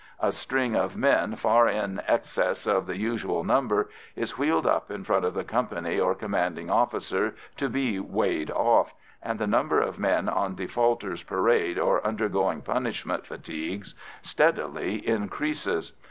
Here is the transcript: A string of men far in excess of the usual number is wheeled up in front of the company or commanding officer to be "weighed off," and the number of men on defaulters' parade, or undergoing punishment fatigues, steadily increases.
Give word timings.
A 0.19 0.31
string 0.31 0.75
of 0.75 0.97
men 0.97 1.35
far 1.35 1.67
in 1.67 2.01
excess 2.07 2.65
of 2.65 2.87
the 2.87 2.97
usual 2.97 3.43
number 3.43 3.91
is 4.15 4.35
wheeled 4.35 4.65
up 4.65 4.89
in 4.89 5.03
front 5.03 5.25
of 5.25 5.35
the 5.35 5.43
company 5.43 5.99
or 5.99 6.15
commanding 6.15 6.71
officer 6.71 7.35
to 7.57 7.69
be 7.69 7.99
"weighed 7.99 8.49
off," 8.49 8.95
and 9.21 9.37
the 9.37 9.45
number 9.45 9.79
of 9.79 9.99
men 9.99 10.27
on 10.27 10.55
defaulters' 10.55 11.21
parade, 11.21 11.77
or 11.77 12.03
undergoing 12.03 12.63
punishment 12.63 13.27
fatigues, 13.27 13.93
steadily 14.23 15.07
increases. 15.07 15.93